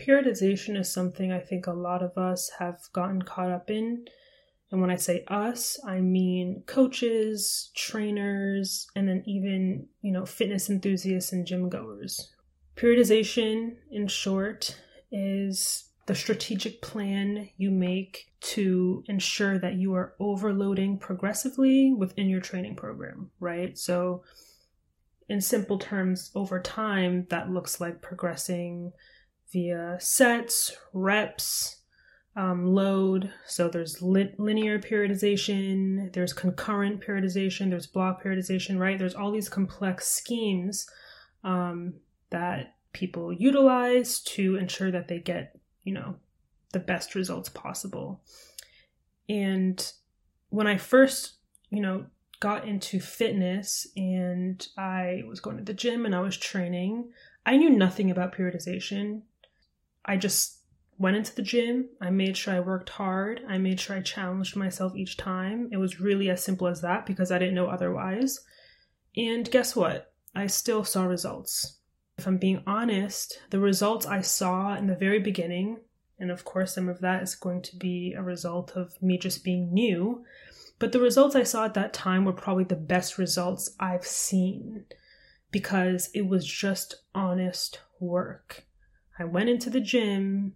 Periodization 0.00 0.78
is 0.78 0.90
something 0.90 1.30
I 1.30 1.40
think 1.40 1.66
a 1.66 1.72
lot 1.72 2.02
of 2.02 2.16
us 2.16 2.50
have 2.58 2.80
gotten 2.92 3.20
caught 3.22 3.50
up 3.50 3.70
in. 3.70 4.06
And 4.72 4.80
when 4.80 4.90
I 4.90 4.96
say 4.96 5.24
us, 5.28 5.78
I 5.86 6.00
mean 6.00 6.62
coaches, 6.66 7.70
trainers, 7.74 8.86
and 8.96 9.08
then 9.08 9.22
even, 9.26 9.88
you 10.00 10.12
know, 10.12 10.24
fitness 10.24 10.70
enthusiasts 10.70 11.32
and 11.32 11.46
gym 11.46 11.68
goers. 11.68 12.30
Periodization, 12.76 13.76
in 13.90 14.06
short, 14.06 14.76
is 15.12 15.90
the 16.06 16.14
strategic 16.14 16.80
plan 16.80 17.48
you 17.58 17.70
make 17.70 18.32
to 18.40 19.04
ensure 19.06 19.58
that 19.58 19.74
you 19.74 19.94
are 19.94 20.14
overloading 20.18 20.98
progressively 20.98 21.92
within 21.92 22.28
your 22.28 22.40
training 22.40 22.76
program, 22.76 23.30
right? 23.38 23.76
So, 23.76 24.22
in 25.28 25.40
simple 25.40 25.78
terms, 25.78 26.30
over 26.34 26.60
time, 26.60 27.26
that 27.30 27.50
looks 27.50 27.80
like 27.80 28.02
progressing 28.02 28.92
via 29.52 29.96
sets, 30.00 30.76
reps, 30.92 31.80
um, 32.36 32.66
load. 32.66 33.32
So 33.46 33.68
there's 33.68 34.00
li- 34.00 34.34
linear 34.38 34.78
periodization, 34.78 36.12
there's 36.12 36.32
concurrent 36.32 37.04
periodization, 37.04 37.70
there's 37.70 37.86
block 37.86 38.22
periodization, 38.22 38.78
right? 38.78 38.98
There's 38.98 39.14
all 39.14 39.32
these 39.32 39.48
complex 39.48 40.08
schemes 40.08 40.88
um, 41.42 41.94
that 42.30 42.74
people 42.92 43.32
utilize 43.32 44.20
to 44.20 44.56
ensure 44.56 44.90
that 44.90 45.08
they 45.08 45.18
get, 45.18 45.58
you 45.84 45.92
know, 45.92 46.16
the 46.72 46.78
best 46.78 47.14
results 47.14 47.48
possible. 47.48 48.22
And 49.28 49.92
when 50.50 50.66
I 50.66 50.76
first, 50.76 51.34
you 51.70 51.80
know, 51.80 52.06
got 52.40 52.66
into 52.66 53.00
fitness 53.00 53.86
and 53.96 54.66
I 54.76 55.22
was 55.28 55.40
going 55.40 55.58
to 55.58 55.62
the 55.62 55.74
gym 55.74 56.06
and 56.06 56.14
I 56.14 56.20
was 56.20 56.36
training, 56.36 57.12
I 57.44 57.56
knew 57.56 57.70
nothing 57.70 58.10
about 58.10 58.34
periodization. 58.34 59.22
I 60.04 60.16
just 60.16 60.60
went 60.98 61.16
into 61.16 61.34
the 61.34 61.42
gym. 61.42 61.88
I 62.00 62.10
made 62.10 62.36
sure 62.36 62.54
I 62.54 62.60
worked 62.60 62.90
hard. 62.90 63.40
I 63.48 63.58
made 63.58 63.80
sure 63.80 63.96
I 63.96 64.02
challenged 64.02 64.54
myself 64.54 64.94
each 64.94 65.16
time. 65.16 65.68
It 65.72 65.78
was 65.78 66.00
really 66.00 66.28
as 66.28 66.44
simple 66.44 66.66
as 66.66 66.82
that 66.82 67.06
because 67.06 67.30
I 67.30 67.38
didn't 67.38 67.54
know 67.54 67.68
otherwise. 67.68 68.40
And 69.16 69.50
guess 69.50 69.74
what? 69.74 70.12
I 70.34 70.46
still 70.46 70.84
saw 70.84 71.04
results. 71.04 71.78
If 72.18 72.26
I'm 72.26 72.36
being 72.36 72.62
honest, 72.66 73.40
the 73.48 73.58
results 73.58 74.04
I 74.06 74.20
saw 74.20 74.76
in 74.76 74.86
the 74.86 74.94
very 74.94 75.20
beginning, 75.20 75.78
and 76.18 76.30
of 76.30 76.44
course, 76.44 76.74
some 76.74 76.88
of 76.88 77.00
that 77.00 77.22
is 77.22 77.34
going 77.34 77.62
to 77.62 77.76
be 77.76 78.12
a 78.12 78.22
result 78.22 78.72
of 78.76 79.00
me 79.02 79.16
just 79.16 79.42
being 79.42 79.72
new, 79.72 80.22
but 80.78 80.92
the 80.92 81.00
results 81.00 81.34
I 81.34 81.44
saw 81.44 81.64
at 81.64 81.74
that 81.74 81.94
time 81.94 82.26
were 82.26 82.34
probably 82.34 82.64
the 82.64 82.76
best 82.76 83.16
results 83.16 83.74
I've 83.80 84.06
seen 84.06 84.84
because 85.50 86.10
it 86.14 86.26
was 86.26 86.46
just 86.46 86.96
honest 87.14 87.80
work. 87.98 88.66
I 89.20 89.24
went 89.24 89.50
into 89.50 89.68
the 89.68 89.80
gym, 89.80 90.54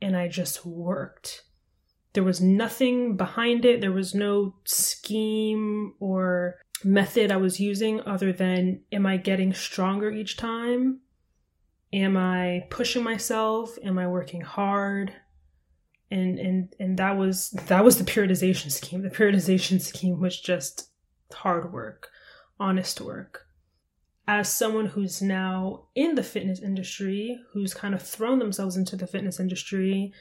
and 0.00 0.16
I 0.16 0.28
just 0.28 0.64
worked. 0.64 1.42
There 2.12 2.22
was 2.22 2.40
nothing 2.40 3.16
behind 3.16 3.64
it, 3.64 3.80
there 3.80 3.90
was 3.90 4.14
no 4.14 4.54
scheme 4.64 5.94
or 5.98 6.60
method 6.84 7.32
I 7.32 7.38
was 7.38 7.58
using 7.58 8.00
other 8.02 8.32
than 8.32 8.82
am 8.92 9.04
I 9.04 9.16
getting 9.16 9.52
stronger 9.52 10.12
each 10.12 10.36
time? 10.36 11.00
Am 11.92 12.16
I 12.16 12.66
pushing 12.70 13.02
myself? 13.02 13.76
Am 13.82 13.98
I 13.98 14.06
working 14.06 14.42
hard? 14.42 15.12
And 16.10 16.38
and 16.38 16.74
and 16.78 16.96
that 16.98 17.16
was 17.16 17.50
that 17.66 17.84
was 17.84 17.98
the 17.98 18.04
periodization 18.04 18.70
scheme. 18.70 19.02
The 19.02 19.10
periodization 19.10 19.80
scheme 19.80 20.20
was 20.20 20.40
just 20.40 20.90
hard 21.32 21.72
work, 21.72 22.10
honest 22.60 23.00
work 23.00 23.44
as 24.26 24.54
someone 24.54 24.86
who's 24.86 25.20
now 25.20 25.84
in 25.94 26.14
the 26.14 26.22
fitness 26.22 26.60
industry, 26.60 27.38
who's 27.52 27.74
kind 27.74 27.94
of 27.94 28.02
thrown 28.02 28.38
themselves 28.38 28.76
into 28.76 28.96
the 28.96 29.06
fitness 29.06 29.38
industry, 29.38 30.12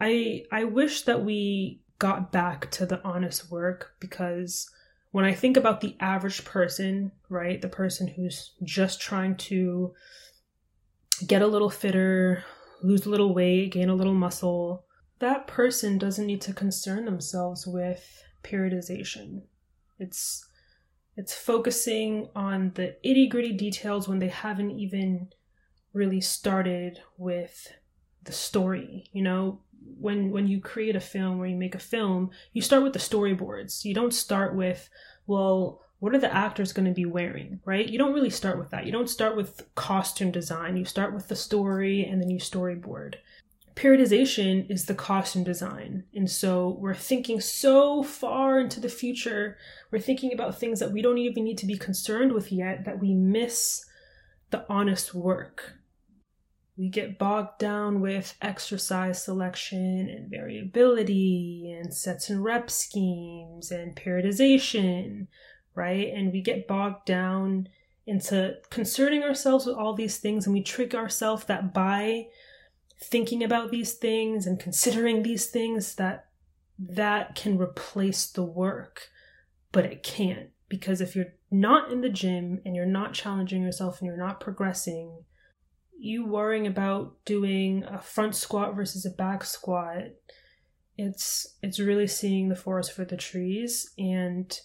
I 0.00 0.44
I 0.52 0.64
wish 0.64 1.02
that 1.02 1.24
we 1.24 1.80
got 1.98 2.32
back 2.32 2.70
to 2.72 2.86
the 2.86 3.02
honest 3.04 3.50
work 3.50 3.94
because 4.00 4.68
when 5.12 5.24
I 5.24 5.34
think 5.34 5.56
about 5.56 5.80
the 5.80 5.96
average 6.00 6.44
person, 6.44 7.12
right, 7.28 7.60
the 7.60 7.68
person 7.68 8.08
who's 8.08 8.52
just 8.62 9.00
trying 9.00 9.36
to 9.36 9.94
get 11.26 11.42
a 11.42 11.46
little 11.46 11.70
fitter, 11.70 12.44
lose 12.82 13.06
a 13.06 13.10
little 13.10 13.34
weight, 13.34 13.72
gain 13.72 13.88
a 13.88 13.94
little 13.94 14.14
muscle, 14.14 14.84
that 15.18 15.46
person 15.46 15.98
doesn't 15.98 16.26
need 16.26 16.40
to 16.42 16.54
concern 16.54 17.04
themselves 17.04 17.66
with 17.66 18.22
periodization. 18.42 19.42
It's 19.98 20.46
it's 21.16 21.34
focusing 21.34 22.28
on 22.34 22.72
the 22.74 22.96
itty 23.08 23.28
gritty 23.28 23.52
details 23.52 24.08
when 24.08 24.18
they 24.18 24.28
haven't 24.28 24.72
even 24.72 25.28
really 25.92 26.20
started 26.20 27.00
with 27.18 27.72
the 28.22 28.32
story. 28.32 29.08
You 29.12 29.22
know, 29.22 29.60
when 29.98 30.30
when 30.30 30.46
you 30.46 30.60
create 30.60 30.96
a 30.96 31.00
film 31.00 31.40
or 31.40 31.46
you 31.46 31.56
make 31.56 31.74
a 31.74 31.80
film, 31.80 32.30
you 32.52 32.62
start 32.62 32.82
with 32.82 32.92
the 32.92 32.98
storyboards. 32.98 33.84
You 33.84 33.94
don't 33.94 34.14
start 34.14 34.54
with, 34.54 34.88
well, 35.26 35.82
what 35.98 36.14
are 36.14 36.18
the 36.18 36.34
actors 36.34 36.72
going 36.72 36.88
to 36.88 36.94
be 36.94 37.04
wearing, 37.04 37.60
right? 37.64 37.86
You 37.86 37.98
don't 37.98 38.14
really 38.14 38.30
start 38.30 38.58
with 38.58 38.70
that. 38.70 38.86
You 38.86 38.92
don't 38.92 39.10
start 39.10 39.36
with 39.36 39.66
costume 39.74 40.30
design. 40.30 40.76
You 40.76 40.86
start 40.86 41.14
with 41.14 41.28
the 41.28 41.36
story 41.36 42.04
and 42.04 42.20
then 42.20 42.30
you 42.30 42.38
storyboard 42.38 43.16
periodization 43.80 44.70
is 44.70 44.84
the 44.84 44.94
costume 44.94 45.42
design. 45.42 46.04
And 46.14 46.30
so 46.30 46.76
we're 46.78 46.94
thinking 46.94 47.40
so 47.40 48.02
far 48.02 48.60
into 48.60 48.78
the 48.78 48.90
future. 48.90 49.56
We're 49.90 50.00
thinking 50.00 50.34
about 50.34 50.58
things 50.58 50.80
that 50.80 50.92
we 50.92 51.00
don't 51.00 51.18
even 51.18 51.44
need 51.44 51.56
to 51.58 51.66
be 51.66 51.78
concerned 51.78 52.32
with 52.32 52.52
yet 52.52 52.84
that 52.84 53.00
we 53.00 53.14
miss 53.14 53.86
the 54.50 54.66
honest 54.68 55.14
work. 55.14 55.76
We 56.76 56.90
get 56.90 57.18
bogged 57.18 57.58
down 57.58 58.00
with 58.00 58.36
exercise 58.42 59.24
selection 59.24 60.08
and 60.10 60.30
variability 60.30 61.74
and 61.78 61.92
sets 61.94 62.28
and 62.28 62.44
rep 62.44 62.70
schemes 62.70 63.70
and 63.70 63.96
periodization, 63.96 65.26
right? 65.74 66.12
And 66.12 66.32
we 66.32 66.42
get 66.42 66.68
bogged 66.68 67.06
down 67.06 67.68
into 68.06 68.56
concerning 68.68 69.22
ourselves 69.22 69.64
with 69.64 69.76
all 69.76 69.94
these 69.94 70.18
things 70.18 70.44
and 70.44 70.54
we 70.54 70.62
trick 70.62 70.94
ourselves 70.94 71.44
that 71.44 71.72
by 71.72 72.26
thinking 73.02 73.42
about 73.42 73.70
these 73.70 73.94
things 73.94 74.46
and 74.46 74.60
considering 74.60 75.22
these 75.22 75.46
things 75.46 75.94
that 75.94 76.26
that 76.78 77.34
can 77.34 77.58
replace 77.58 78.26
the 78.26 78.44
work 78.44 79.08
but 79.72 79.84
it 79.84 80.02
can't 80.02 80.50
because 80.68 81.00
if 81.00 81.14
you're 81.14 81.34
not 81.50 81.90
in 81.90 82.00
the 82.00 82.08
gym 82.08 82.60
and 82.64 82.74
you're 82.74 82.86
not 82.86 83.12
challenging 83.12 83.62
yourself 83.62 84.00
and 84.00 84.06
you're 84.06 84.16
not 84.16 84.40
progressing 84.40 85.24
you 85.98 86.24
worrying 86.24 86.66
about 86.66 87.14
doing 87.26 87.84
a 87.84 87.98
front 87.98 88.34
squat 88.34 88.74
versus 88.74 89.04
a 89.04 89.10
back 89.10 89.44
squat 89.44 90.04
it's 90.96 91.56
it's 91.62 91.78
really 91.78 92.06
seeing 92.06 92.48
the 92.48 92.56
forest 92.56 92.92
for 92.92 93.04
the 93.04 93.16
trees 93.16 93.92
and 93.98 94.60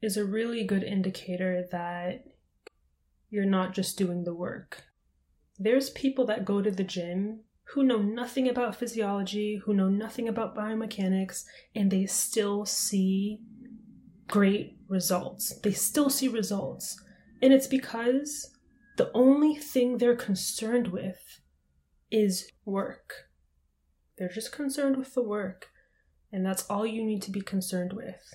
is 0.00 0.16
a 0.16 0.24
really 0.24 0.64
good 0.64 0.82
indicator 0.82 1.66
that 1.70 2.24
you're 3.30 3.44
not 3.44 3.74
just 3.74 3.98
doing 3.98 4.24
the 4.24 4.34
work 4.34 4.84
there's 5.58 5.90
people 5.90 6.24
that 6.26 6.44
go 6.44 6.62
to 6.62 6.70
the 6.70 6.84
gym 6.84 7.40
who 7.72 7.82
know 7.82 7.98
nothing 7.98 8.48
about 8.48 8.76
physiology, 8.76 9.60
who 9.64 9.74
know 9.74 9.88
nothing 9.88 10.28
about 10.28 10.56
biomechanics, 10.56 11.44
and 11.74 11.90
they 11.90 12.06
still 12.06 12.64
see 12.64 13.40
great 14.26 14.78
results. 14.88 15.58
They 15.60 15.72
still 15.72 16.08
see 16.08 16.28
results. 16.28 17.02
And 17.42 17.52
it's 17.52 17.66
because 17.66 18.54
the 18.96 19.10
only 19.12 19.54
thing 19.54 19.98
they're 19.98 20.16
concerned 20.16 20.88
with 20.88 21.40
is 22.10 22.50
work. 22.64 23.12
They're 24.16 24.28
just 24.28 24.50
concerned 24.50 24.96
with 24.96 25.14
the 25.14 25.22
work. 25.22 25.68
And 26.32 26.44
that's 26.44 26.64
all 26.70 26.86
you 26.86 27.04
need 27.04 27.22
to 27.22 27.30
be 27.30 27.40
concerned 27.40 27.92
with. 27.92 28.34